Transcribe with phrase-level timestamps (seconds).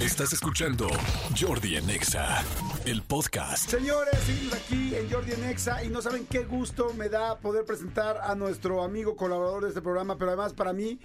[0.00, 0.88] Estás escuchando
[1.38, 2.42] Jordi en Exa,
[2.86, 3.68] el podcast.
[3.68, 7.66] Señores, seguimos aquí en Jordi en Exa y no saben qué gusto me da poder
[7.66, 10.98] presentar a nuestro amigo colaborador de este programa, pero además para mí,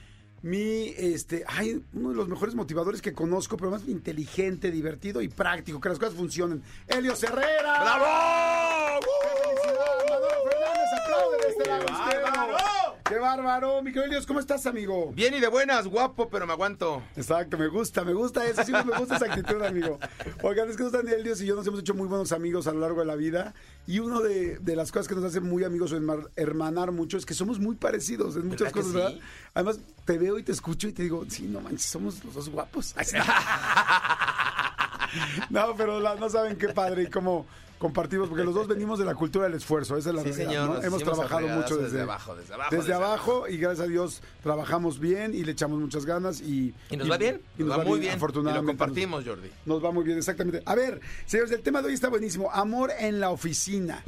[0.44, 5.28] mi, este, ay, uno de los mejores motivadores que conozco, pero más inteligente, divertido y
[5.28, 6.64] práctico, que las cosas funcionen.
[6.88, 7.82] Elio Herrera.
[7.82, 9.02] ¡Bravo!
[9.02, 10.06] ¡Qué felicidad!
[10.10, 12.32] Manuel Fernández, aplaude de este lado izquierdo.
[12.32, 12.95] bárbaro!
[13.08, 13.84] ¡Qué bárbaro!
[13.84, 15.12] Mi querido Elios, ¿cómo estás, amigo?
[15.14, 17.04] Bien y de buenas, guapo, pero me aguanto.
[17.16, 20.00] Exacto, me gusta, me gusta eso, sí me gusta esa actitud, amigo.
[20.42, 22.80] Oigan, es que Daniel Dios y yo nos hemos hecho muy buenos amigos a lo
[22.80, 23.54] largo de la vida
[23.86, 27.18] y una de, de las cosas que nos hace muy amigos o herma- hermanar mucho
[27.18, 28.98] es que somos muy parecidos en muchas ¿Verdad que cosas, sí?
[28.98, 29.14] ¿verdad?
[29.54, 32.50] Además, te veo y te escucho y te digo, sí, no manches, somos los dos
[32.50, 32.96] guapos.
[35.52, 37.46] no, pero la- no saben qué padre y cómo
[37.78, 40.66] compartimos, porque los dos venimos de la cultura del esfuerzo, esa es la Sí, realidad,
[40.66, 43.90] señor, Hemos trabajado mucho desde, desde abajo, desde abajo, desde desde abajo y gracias a
[43.90, 46.74] Dios trabajamos bien y le echamos muchas ganas y...
[46.90, 48.14] Y nos va bien, y nos va muy bien.
[48.14, 48.62] Y afortunadamente.
[48.62, 49.50] lo compartimos, Jordi.
[49.66, 50.62] Nos va muy bien, exactamente.
[50.66, 52.52] A ver, señores, el tema de hoy está buenísimo.
[52.52, 54.04] Amor en la oficina.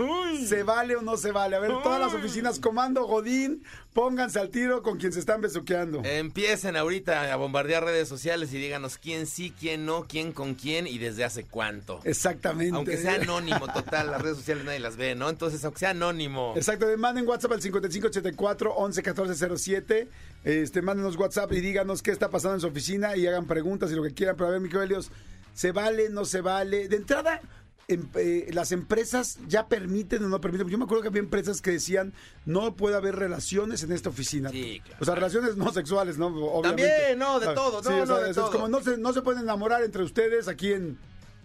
[0.45, 1.55] ¿Se vale o no se vale?
[1.55, 6.03] A ver, todas las oficinas, comando Godín, pónganse al tiro con quien se están besuqueando.
[6.03, 10.85] Empiecen ahorita a bombardear redes sociales y díganos quién sí, quién no, quién con quién
[10.85, 11.99] y desde hace cuánto.
[12.03, 12.75] Exactamente.
[12.75, 15.29] Aunque sea anónimo, total, las redes sociales nadie las ve, ¿no?
[15.29, 16.53] Entonces, aunque sea anónimo.
[16.55, 20.09] Exacto, manden WhatsApp al 5584 11 14 07.
[20.43, 23.95] Este, mándenos WhatsApp y díganos qué está pasando en su oficina y hagan preguntas y
[23.95, 24.35] lo que quieran.
[24.35, 25.09] Pero a ver, Miquel Helios,
[25.53, 26.87] ¿se vale, no se vale?
[26.87, 27.41] De entrada,
[27.89, 30.67] em- eh, las empresas ya permiten o no permiten.
[30.69, 32.13] Yo me acuerdo que había empresas que decían
[32.45, 34.49] no puede haber relaciones en esta oficina.
[34.49, 34.97] Sí, claro.
[35.01, 36.27] O sea, relaciones no sexuales, ¿no?
[36.27, 36.87] Obviamente.
[36.89, 38.51] También, no, de Ah, todo, sí, no, o sea, no, de es todo.
[38.51, 40.97] como no se, no se pueden enamorar entre ustedes aquí en...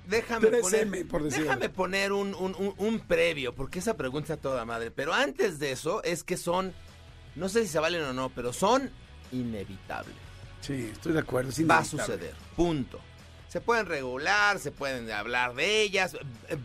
[0.07, 1.45] Déjame 3M, poner, por decirlo.
[1.45, 4.91] déjame poner un, un- un- un previo, porque esa pregunta toda madre.
[4.91, 6.73] Pero antes de eso, es que son,
[7.37, 8.91] no sé si se valen o no, pero son
[9.31, 10.15] inevitables.
[10.61, 11.51] Sí, estoy de acuerdo.
[11.51, 13.01] es Va a suceder, punto.
[13.49, 16.17] Se pueden regular, se pueden hablar de ellas,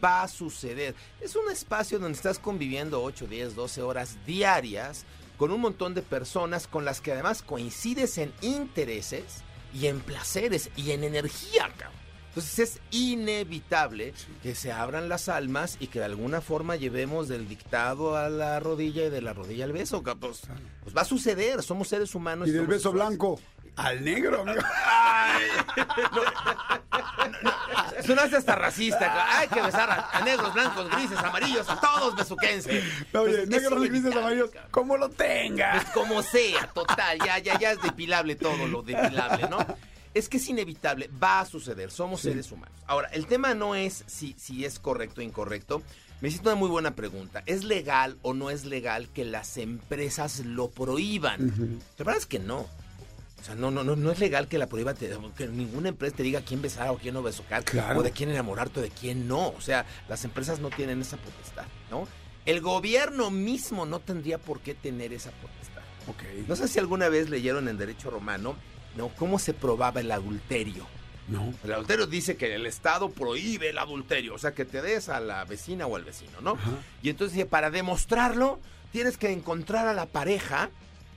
[0.03, 0.95] va a suceder.
[1.19, 5.05] Es un espacio donde estás conviviendo 8, 10, 12 horas diarias
[5.37, 9.43] con un montón de personas con las que además coincides en intereses
[9.73, 11.97] y en placeres y en energía, cabrón.
[12.37, 17.47] Entonces es inevitable que se abran las almas y que de alguna forma llevemos del
[17.47, 20.03] dictado a la rodilla y de la rodilla al beso.
[20.03, 20.41] Pues,
[20.83, 22.47] pues va a suceder, somos seres humanos.
[22.47, 23.39] Y del beso blanco
[23.75, 24.61] al negro, amigo.
[28.05, 29.39] Sonaste hasta racista.
[29.39, 32.69] Hay que besar a, a negros, blancos, grises, amarillos, a todos besuquense.
[32.69, 34.69] Oye, Entonces, negros, es grises, amarillos, cabrón.
[34.71, 35.71] como lo tenga.
[35.73, 39.57] Pues como sea, total, ya, ya, ya es depilable todo lo depilable, ¿no?
[40.17, 42.75] Es que es inevitable, va a suceder, somos seres humanos.
[42.87, 45.81] Ahora, el tema no es si, si es correcto o incorrecto.
[46.21, 47.43] Me hiciste una muy buena pregunta.
[47.45, 51.79] ¿Es legal o no es legal que las empresas lo prohíban?
[51.97, 52.61] La verdad es que no.
[53.39, 56.15] O sea, no, no, no, no es legal que la prohíban, te- que ninguna empresa
[56.15, 57.99] te diga quién besar o quién no besucar, Claro.
[57.99, 59.49] o de quién enamorarte o de quién no.
[59.49, 62.07] O sea, las empresas no tienen esa potestad, ¿no?
[62.47, 65.83] El gobierno mismo no tendría por qué tener esa potestad.
[66.07, 66.23] Ok.
[66.47, 68.55] No sé si alguna vez leyeron en derecho romano,
[68.97, 69.09] ¿no?
[69.09, 70.85] ¿Cómo se probaba el adulterio?
[71.27, 71.53] No.
[71.63, 75.19] El adulterio dice que el Estado prohíbe el adulterio, o sea, que te des a
[75.19, 76.51] la vecina o al vecino, ¿no?
[76.53, 76.71] Ajá.
[77.03, 78.59] Y entonces dice, para demostrarlo,
[78.91, 80.69] tienes que encontrar a la pareja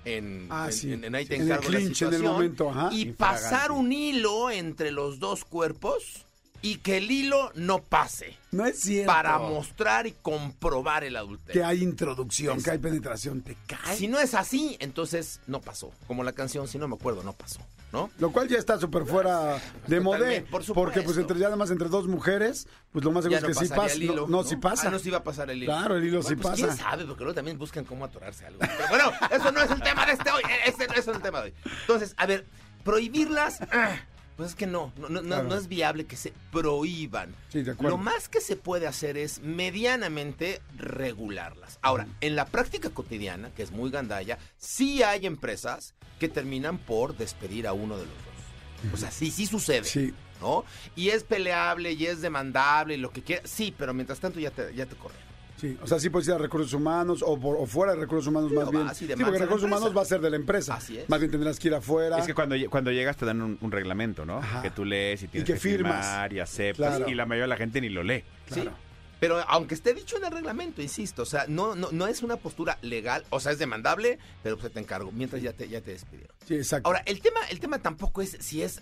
[0.05, 0.93] en, Ah, en- sí.
[0.93, 2.89] en- en ahí te En el la en momento, ajá.
[2.93, 3.43] y Infragante.
[3.45, 6.27] pasar un hilo entre los dos cuerpos
[6.63, 9.11] y que el hilo no pase No es cierto.
[9.13, 11.61] para mostrar y comprobar el adulterio.
[11.61, 13.97] que hay introducción, que hay penetración, te cae.
[13.97, 15.91] Si no es así, entonces no pasó.
[16.07, 17.61] Como la canción, si no me acuerdo, no pasó,
[17.93, 18.11] ¿no?
[18.19, 20.43] Lo cual ya está súper fuera de modé.
[20.43, 20.65] Por.
[20.75, 23.59] Porque pues entre ya nada más entre dos mujeres, pues lo más seguro Ya es
[23.59, 23.97] que sí pasa.
[23.97, 24.89] hilo, no, no, sí pasa.
[24.89, 25.73] Ah, no, sí va a pasar el hilo.
[25.73, 26.67] Claro, el hilo sí pues, pasa.
[26.67, 27.05] ¿Quién sabe?
[27.07, 28.59] Porque luego también buscan cómo atorarse algo.
[28.61, 30.43] Pero bueno, eso no es el tema de este hoy.
[30.67, 31.55] Este no es el tema de hoy.
[31.81, 32.45] Entonces, a ver,
[32.85, 33.97] prohibirlas, ah,
[34.41, 35.49] pues es que no, no, no, no- Claro.
[35.49, 37.35] no es viable que se prohíban.
[37.51, 37.97] Sí, de acuerdo.
[37.97, 41.79] Lo más que se puede hacer es medianamente regularlas.
[41.83, 47.17] Ahora, en la práctica cotidiana, que es muy gandalla, sí hay empresas que terminan por
[47.17, 48.95] despedir a uno de los dos.
[48.95, 49.85] O sea, sí, sí sucede.
[49.85, 50.15] Sí.
[50.41, 50.65] ¿no?
[50.97, 53.43] Y es peleable y es demandable y lo que quiera.
[53.47, 55.19] Sí, pero mientras tanto ya te, ya te corren.
[55.61, 58.27] Sí, o sea, sí puedes ir a recursos humanos o, por- o fuera de recursos
[58.29, 58.89] humanos Sí, más bien.
[58.95, 59.67] Sí, porque recursos empresa.
[59.67, 60.75] humanos va a ser de la empresa.
[60.75, 61.09] Así es.
[61.11, 62.19] Más bien tendrás que ir afuera.
[62.19, 64.39] Es que cuando, cuando llegas te dan un, un reglamento, ¿no?
[64.39, 64.63] Ajá.
[64.63, 66.07] Que tú lees y tienes que que, firmas.
[66.07, 66.97] firmar y aceptas.
[66.97, 67.11] Claro.
[67.11, 68.25] Y la mayoría de la gente ni lo lee.
[68.47, 68.71] Claro.
[68.71, 68.77] Sí.
[69.21, 72.37] Pero aunque esté dicho en el reglamento, insisto, o sea, no, no, no es una
[72.37, 75.91] postura legal, o sea, es demandable, pero pues te encargo, mientras ya te, ya te
[75.91, 76.35] despidieron.
[76.49, 76.89] Sí, exacto.
[76.89, 78.81] Ahora, el tema, el tema tampoco es si es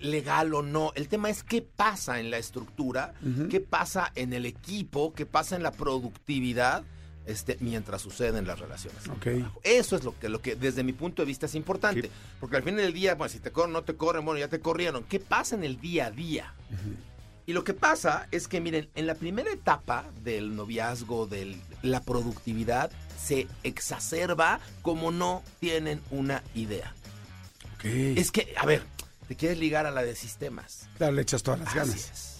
[0.00, 3.14] legal o no, el tema es qué pasa en la estructura,
[3.50, 6.84] qué pasa en el equipo, qué pasa en la productividad
[7.26, 9.04] este, mientras suceden las relaciones.
[9.04, 9.20] de Ok.
[9.22, 9.60] trabajo.
[9.64, 12.10] Eso es lo que, lo que desde mi punto de vista es importante.
[12.38, 14.60] Porque al fin del día, bueno, si te corren, no te corren, bueno, ya te
[14.60, 15.04] corrieron.
[15.04, 16.54] ¿Qué pasa en el día a día?
[17.46, 22.00] Y lo que pasa es que, miren, en la primera etapa del noviazgo, de la
[22.02, 22.90] productividad,
[23.22, 26.94] se exacerba como no tienen una idea.
[27.82, 28.82] Es que, a ver,
[29.28, 30.88] te quieres ligar a la de sistemas.
[30.96, 31.94] Claro, le echas todas las Así ganas.
[32.10, 32.30] es.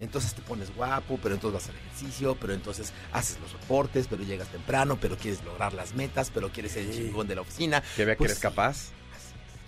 [0.00, 4.24] Entonces te pones guapo, pero entonces vas al ejercicio, pero entonces haces los reportes, pero
[4.24, 7.82] llegas temprano, pero quieres lograr las metas, pero quieres ser el chingón de la oficina.
[7.96, 8.88] Que vea que Pues eres capaz.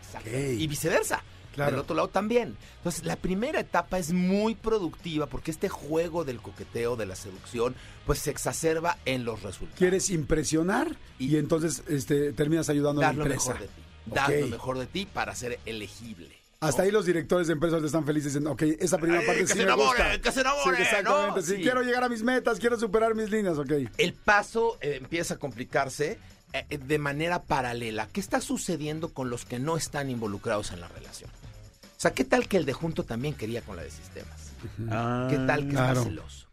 [0.05, 0.29] Exacto.
[0.29, 0.37] Ok.
[0.59, 1.23] Y viceversa.
[1.55, 1.71] Claro.
[1.71, 2.55] Del otro lado también.
[2.79, 7.75] Entonces, la primera etapa es muy productiva porque este juego del coqueteo, de la seducción,
[8.05, 9.79] pues se exacerba en los resultados.
[9.79, 13.55] Quieres impresionar y, Y- entonces este, terminas ayudando a la dar lo empresa.
[13.55, 13.83] mejor de ti.
[14.07, 16.37] Dar lo mejor de ti para ser elegible.
[16.61, 19.47] Hasta ahí los directores de empresas están felices diciendo, ok, esa primera Ay, parte que
[19.47, 20.21] sí se me enamore, gusta.
[20.21, 21.37] que se enamore, Sí, exactamente.
[21.41, 21.43] ¿no?
[21.47, 21.63] Sí, Sí.
[21.63, 23.73] quiero llegar a mis metas, quiero superar mis líneas, ok.
[23.99, 26.19] El paso eh, empieza a complicarse
[26.53, 28.09] eh, eh, de manera paralela.
[28.13, 31.29] ¿Qué está sucediendo con los que no están involucrados en la relación?
[31.31, 34.53] O sea, ¿qué tal que el de junto también quería con la de sistemas?
[34.89, 35.93] Ah, ¿Qué tal que claro.
[36.01, 36.47] está celoso?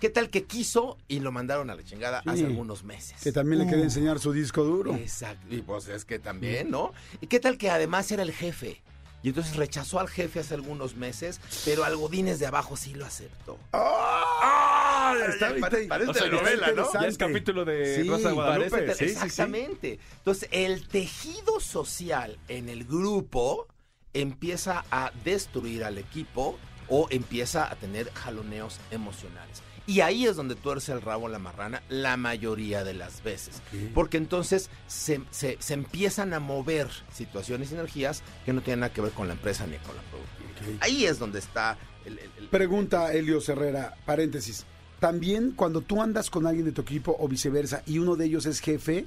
[0.00, 2.28] ¿Qué tal que quiso y lo mandaron a la chingada Sí.
[2.30, 3.20] hace algunos meses?
[3.22, 4.94] Que también le quería enseñar su disco duro.
[4.94, 5.52] Exacto.
[5.52, 6.92] Y pues es que también, ¿no?
[7.20, 8.80] ¿Y qué tal que además era el jefe?
[9.22, 13.04] Y entonces rechazó al jefe hace algunos meses, pero al Godínez de abajo sí lo
[13.04, 13.58] aceptó.
[13.72, 15.14] ¡Ah!
[15.28, 16.92] Está- Pare- está- parece o sea, de está novela, ¿no?
[16.92, 18.70] Ya es capítulo de Sí, Rosa de Guadalupe.
[18.70, 19.24] Parece Sí, te- sí, sí.
[19.26, 19.98] exactamente.
[20.18, 23.66] Entonces, el tejido social en el grupo
[24.14, 29.62] empieza a destruir al equipo o empieza a tener jaloneos emocionales.
[29.88, 33.62] Y ahí es donde tuerce el rabo la marrana la mayoría de las veces.
[33.94, 38.92] Porque entonces se, se- se empiezan a mover situaciones y energías que no tienen nada
[38.92, 40.78] que ver con la empresa ni con la productividad.
[40.82, 42.18] Ahí es donde está el...
[42.18, 44.64] el- el- Pregunta Elio Herrera, paréntesis.
[45.00, 48.44] También cuando tú andas con alguien de tu equipo o viceversa y uno de ellos
[48.46, 49.06] es jefe,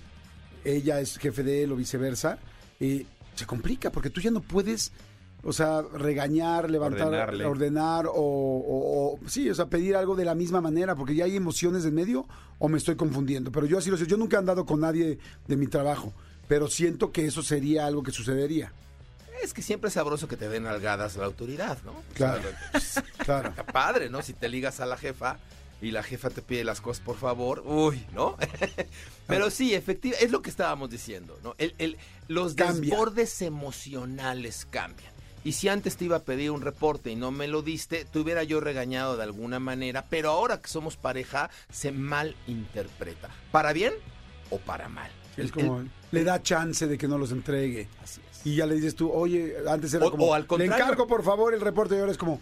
[0.64, 2.40] ella es jefe de él o viceversa,
[2.80, 3.06] eh,
[3.36, 4.92] se complica porque tú ya no puedes,
[5.44, 7.46] o sea, regañar, levantar, Ordenarle.
[7.46, 11.26] ordenar o, o- o- sí, o sea, pedir algo de la misma manera porque ya
[11.26, 12.28] hay emociones en medio
[12.60, 13.52] o me estoy confundiendo.
[13.52, 15.18] Pero yo así lo sé, yo nunca he andado con nadie
[15.48, 16.14] de mi trabajo,
[16.48, 18.72] pero siento que eso sería algo que sucedería.
[19.44, 21.94] Es que siempre es sabroso que te den algadas la autoridad, ¿no?
[22.14, 22.44] Claro.
[22.76, 23.50] O sea, Claro.
[23.50, 24.22] Está padre, ¿no?
[24.22, 25.40] Si te ligas a la jefa
[25.82, 28.38] y la jefa te pide las cosas, por favor, uy, ¿no?
[29.28, 31.56] Pero sí, efectivamente, es lo que estábamos diciendo, ¿no?
[31.58, 31.98] El, el-
[32.28, 32.92] los Cambia.
[32.92, 35.11] desbordes emocionales cambian.
[35.44, 38.20] Y si antes te iba a pedir un reporte y no me lo diste, te
[38.20, 43.30] hubiera yo regañado de alguna manera, pero ahora que somos pareja, se malinterpreta.
[43.52, 43.94] ¿Para bien
[44.50, 45.10] o para mal?
[45.38, 47.88] Es El- como, el- le da chance de que no los entregue.
[48.04, 48.46] así es.
[48.46, 50.76] Y ya le dices tú, oye, antes era O- como, o al le contrario.
[50.84, 52.40] encargo por favor el reporte y ahora es como,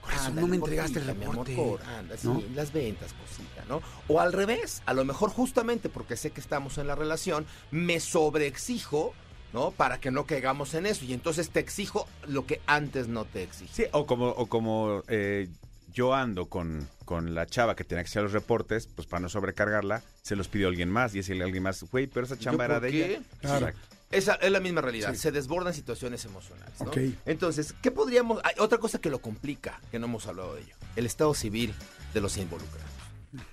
[0.00, 1.78] corazón, Ándale, no me entregaste el porfita, mi amor, reporte.
[1.84, 3.82] por- anda, sí, las ventas, cosita, ¿no?
[4.08, 8.00] O al revés, a lo mejor justamente porque sé que estamos en la relación, me
[8.00, 9.12] sobreexijo,
[9.52, 9.70] ¿no?
[9.70, 11.04] Para que no caigamos en eso.
[11.04, 13.72] Y entonces te exijo lo que antes no te exigí.
[13.72, 15.48] Sí, o como, o como eh,
[15.92, 19.28] yo ando con, con la chava que tenía que hacer los reportes, pues para no
[19.28, 21.14] sobrecargarla, se los pidió alguien más.
[21.14, 23.06] Y es el alguien más, güey, pero esa chamba ¿Yo era de qué?
[23.06, 23.20] ella.
[23.40, 23.68] Claro.
[23.68, 23.96] Exacto.
[24.10, 25.12] Esa es la misma realidad.
[25.12, 25.20] Sí.
[25.20, 26.88] Se desbordan situaciones emocionales, ¿no?
[26.90, 26.98] Ok.
[27.26, 28.40] Entonces, ¿qué podríamos...?
[28.42, 30.74] Hay otra cosa que lo complica, que no hemos hablado de ello.
[30.96, 31.72] El estado civil
[32.12, 32.90] de los involucrados.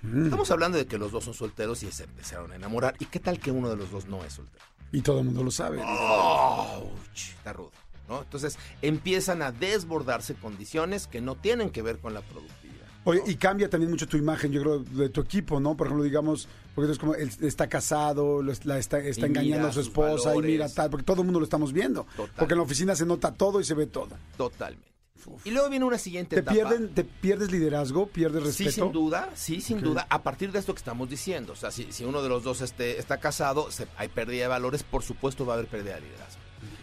[0.02, 0.24] Mm.
[0.24, 2.96] Estamos hablando de que los dos son solteros y se empezaron a enamorar.
[2.98, 4.64] ¿Y qué tal que uno de los dos no es soltero?
[4.92, 5.78] Y todo el mundo lo sabe.
[7.36, 7.72] Está rudo,
[8.08, 8.22] ¿no?
[8.22, 12.78] Entonces empiezan a desbordarse condiciones que no tienen que ver con la productividad.
[13.04, 15.76] Oye, y cambia también mucho tu imagen, yo creo, de tu equipo, ¿no?
[15.76, 18.98] Por ejemplo, digamos, porque es como, él está casado, lo es- la está,
[19.28, 22.06] engañando a su esposa y mira tal, porque todo el mundo lo estamos viendo.
[22.36, 24.10] Porque en la oficina se nota todo y se ve todo.
[24.36, 24.86] Totalmente.
[25.44, 26.54] Y luego viene una siguiente ¿Te, etapa.
[26.54, 28.06] pierden, ¿Te pierdes liderazgo?
[28.06, 28.70] ¿Pierdes respeto?
[28.70, 29.84] Sí, sin duda, sí, sin Ok.
[29.84, 31.52] duda, a partir de esto que estamos diciendo.
[31.52, 34.48] O sea, si, si uno de los dos este, está casado, se- hay pérdida de
[34.48, 36.40] valores, por supuesto va a haber pérdida de liderazgo.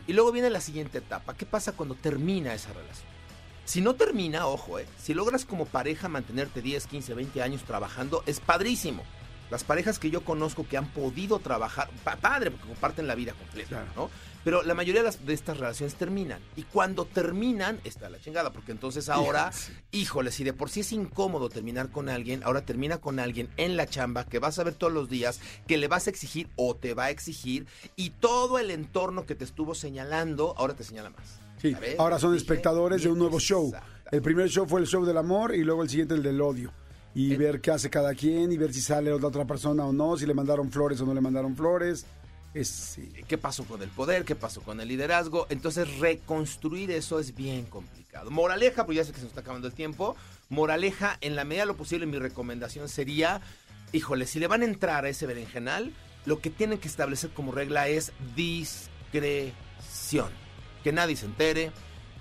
[0.08, 1.34] Y luego viene la siguiente etapa.
[1.36, 3.08] ¿Qué pasa cuando termina esa relación?
[3.66, 8.22] Si no termina, ojo, eh, si logras como pareja mantenerte 10, 15, 20 años trabajando,
[8.28, 9.04] es padrísimo.
[9.52, 13.34] Las parejas que yo conozco que han podido trabajar, pa- padre, porque comparten la vida
[13.34, 13.86] completa, Claro.
[13.96, 14.10] ¿no?
[14.44, 16.40] Pero la mayoría de, las- de estas relaciones terminan.
[16.56, 19.52] Y cuando terminan, está la chingada, porque entonces ahora,
[19.92, 23.76] híjole, si de por sí es incómodo terminar con alguien, ahora termina con alguien en
[23.76, 26.76] la chamba que vas a ver todos los días, que le vas a exigir o
[26.76, 31.10] te va a exigir, y todo el entorno que te estuvo señalando, ahora te señala
[31.10, 31.40] más.
[31.60, 33.74] Sí, ahora son espectadores de un nuevo show.
[34.12, 36.72] El primer show fue el show del amor y luego el siguiente el del odio.
[37.16, 39.94] Y El- ver qué hace cada quien y ver si sale la otra persona o
[39.94, 42.06] no, si le mandaron flores o no le mandaron flores.
[42.54, 43.12] Es, sí.
[43.28, 44.24] ¿Qué pasó con el poder?
[44.26, 45.48] ¿Qué pasó con el liderazgo?
[45.50, 48.30] Entonces, reconstruir eso es bien complicado.
[48.32, 50.16] Moraleja, pues ya sé que se nos está acabando el tiempo.
[50.50, 53.42] Moraleja, en la medida de lo posible, mi recomendación sería
[53.92, 55.94] híjole, si le van a entrar a ese berenjenal,
[56.26, 60.30] lo que tienen que establecer como regla es discreción.
[60.84, 61.72] Que nadie se entere,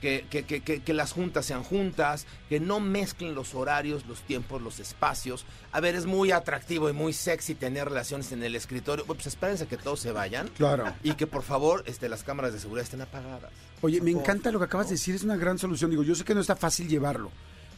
[0.04, 4.61] que, que, que, que, las juntas sean juntas, que no mezclen los horarios, los tiempos,
[4.61, 5.46] los espacios.
[5.73, 9.06] A ver, es muy atractivo y muy sexy tener relaciones en el escritorio.
[9.06, 10.49] Pues espérense que todos se vayan.
[10.58, 10.92] Claro.
[11.02, 13.50] Y que por favor este, las cámaras de seguridad estén apagadas.
[13.80, 15.90] Oye, me encanta lo que acabas de decir, es una gran solución.
[15.90, 17.30] Digo, yo sé que no está fácil llevarlo.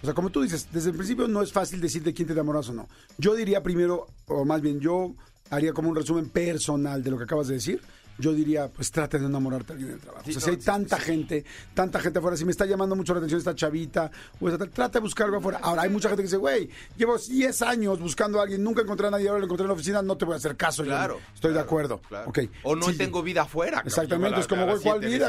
[0.02, 2.34] O sea, como tú dices, desde el principio no es fácil decir de quién te
[2.34, 2.88] enamoras o no.
[3.18, 5.14] Yo diría primero, o más bien yo
[5.50, 7.80] haría como un resumen personal de lo que acabas de decir
[8.18, 10.24] yo diría, pues trate de enamorarte a alguien del trabajo.
[10.28, 11.44] o sea, si hay tanta gente,
[11.74, 15.00] tanta gente afuera, si me está llamando mucho la atención esta chavita, pues trate de
[15.00, 15.60] buscar algo afuera.
[15.62, 19.08] Ahora, hay mucha gente que dice, güey, llevo 10 años buscando a alguien, nunca encontré
[19.08, 20.84] a nadie, ahora lo encontré en la oficina, no te voy a hacer caso.
[20.84, 21.18] Claro.
[21.34, 22.00] estoy de acuerdo.
[22.26, 22.50] Okay.
[22.62, 23.82] O no tengo vida afuera.
[23.84, 25.28] Exactamente, es como, güey, ¿cuál vida?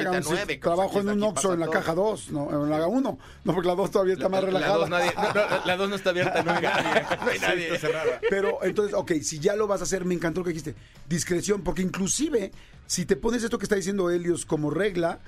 [0.61, 3.19] trabajo en un Oxxo en la caja 2, no, en la 1.
[3.43, 4.87] No, porque la 2 todavía está más relajada.
[5.65, 7.17] La 2 no, está abierta, no hay nadie.
[7.23, 7.79] No hay nadie.
[8.29, 10.75] Pero entonces, ok, si ya lo vas a hacer, me encantó lo que dijiste.
[11.07, 12.51] Discreción, porque inclusive
[12.87, 15.19] si te pones esto que está diciendo Helios como regla,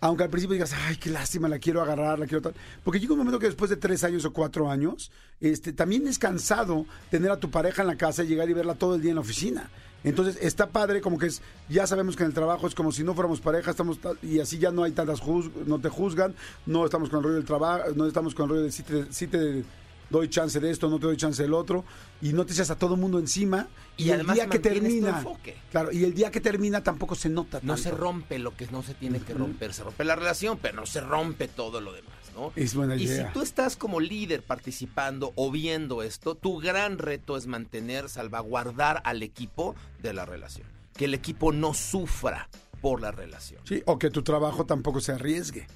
[0.00, 2.54] aunque al principio digas, ay, qué lástima, la quiero agarrar, la quiero tal.
[2.84, 5.10] Porque llega un momento que después de tres años o cuatro años,
[5.40, 8.74] este, también es cansado tener a tu pareja en la casa y llegar y verla
[8.74, 9.68] todo el día en la oficina.
[10.04, 13.02] Entonces está padre, como que es, ya sabemos que en el trabajo es como si
[13.02, 15.20] no fuéramos pareja, estamos y así ya no hay tantas
[15.66, 16.34] no te juzgan,
[16.66, 19.64] no estamos con el rollo del trabajo, no estamos con el rollo del sitio de
[20.10, 21.84] doy chance de esto, no te doy chance del otro,
[22.20, 23.68] y no te echas a todo el mundo encima.
[23.96, 25.24] Y, el día que termina,
[25.70, 27.60] claro, y el día que termina tampoco se nota.
[27.62, 30.76] No se rompe lo que no se tiene que romper, se rompe la relación, pero
[30.76, 32.52] no se rompe todo lo demás, ¿no?
[32.54, 33.22] Es buena idea.
[33.22, 38.08] Y si tú estás como líder participando o viendo esto, tu gran reto es mantener,
[38.08, 42.48] salvaguardar al equipo de la relación, que el equipo no sufra
[42.80, 43.60] por la relación.
[43.64, 45.66] Sí, o que tu trabajo tampoco se arriesgue.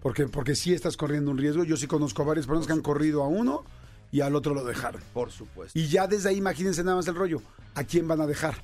[0.00, 1.64] Porque, porque sí estás corriendo un riesgo.
[1.64, 3.64] Yo sí conozco a varias personas que han corrido a uno
[4.10, 5.02] y al otro lo dejaron.
[5.12, 5.78] Por supuesto.
[5.78, 7.42] Y ya desde ahí imagínense nada más el rollo.
[7.74, 8.56] ¿A quién van a dejar?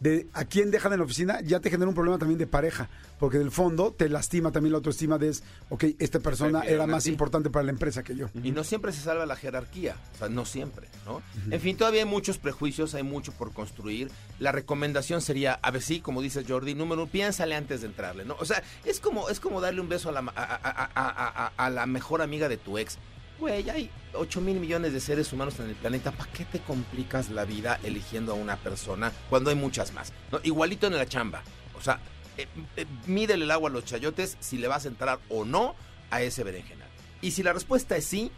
[0.00, 2.88] de a quién dejan en la oficina, ya te genera un problema también de pareja,
[3.18, 6.86] porque en el fondo te lastima también la autoestima de, es, ok, esta persona era
[6.86, 8.28] más importante para la empresa que yo.
[8.42, 11.22] Y no siempre se salva la jerarquía, o sea, no siempre, ¿no?
[11.50, 14.10] En fin, todavía hay muchos prejuicios, hay mucho por construir.
[14.38, 18.24] La recomendación sería, a ver, sí, como dice Jordi, número uno, piénsale antes de entrarle,
[18.24, 18.36] ¿no?
[18.40, 22.48] O sea, es como, es como darle un beso a la, a la mejor amiga
[22.48, 22.98] de tu ex
[23.40, 27.30] güey, hay 8 mil millones de seres humanos en el planeta, ¿para qué te complicas
[27.30, 30.12] la vida eligiendo a una persona cuando hay muchas más?
[30.44, 31.42] Igualito en la chamba.
[31.76, 32.00] O sea,
[32.36, 35.74] eh, eh, mídele el agua a los chayotes si le vas a entrar o no
[36.10, 36.88] a ese berenjenal.
[37.22, 38.30] Y si la respuesta es sí,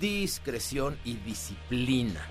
[0.00, 2.26] discreción y disciplina.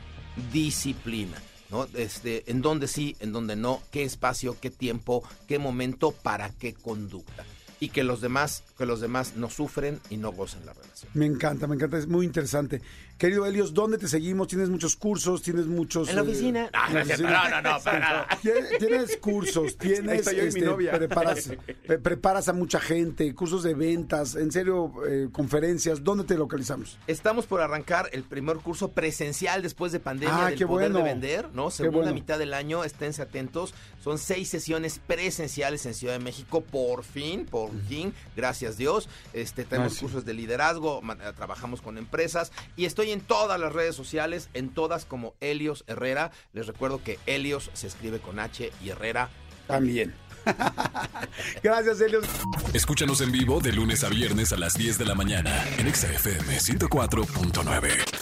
[0.52, 1.38] Disciplina.
[1.70, 1.88] ¿no?
[1.94, 6.74] Este, en dónde sí, en dónde no, qué espacio, qué tiempo, qué momento, para qué
[6.74, 7.46] conducta
[7.80, 11.12] y que los demás, que los demás no sufren y no gocen la relación.
[11.14, 12.82] Me encanta, me encanta, es muy interesante.
[13.18, 14.50] Querido Helios, ¿dónde te seguimos?
[14.50, 15.42] ¿Tienes muchos cursos?
[15.42, 16.10] ¿Tienes muchos...?
[16.10, 16.70] En la oficina.
[16.92, 18.28] no, no, no, para nada.
[18.42, 19.78] ¿Tienes cursos?
[19.80, 21.54] ¿Tienes, este, Preparas,
[22.04, 23.34] preparas a mucha gente?
[23.34, 24.36] ¿Cursos de ventas?
[24.36, 26.04] ¿En serio, eh, conferencias?
[26.04, 27.00] ¿Dónde te localizamos?
[27.08, 31.50] Estamos por arrancar el primer curso presencial después de pandemia ah, del poder de vender,
[31.54, 31.72] ¿no?
[31.72, 33.74] Segunda mitad del año, esténse atentos.
[34.04, 39.10] Son seis sesiones presenciales en Ciudad de México, por fin, por fin, gracias Dios.
[39.34, 41.02] Este, tenemos cursos de liderazgo,
[41.36, 46.32] trabajamos con empresas y estoy en todas las redes sociales, en todas como Helios Herrera.
[46.54, 49.30] Les recuerdo que Helios se escribe con H y Herrera
[49.68, 50.14] también.
[51.64, 52.26] Gracias, Helios.
[52.74, 56.58] Escúchanos en vivo de lunes a viernes a las 10 de la mañana en XFM
[56.60, 58.15] 104.9.